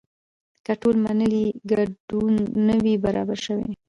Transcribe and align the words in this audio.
که 0.65 0.73
ټول 0.81 0.95
منلی 1.05 1.45
ګډون 1.71 2.33
نه 2.67 2.75
وي 2.83 2.95
برابر 3.05 3.37
شوی. 3.45 3.69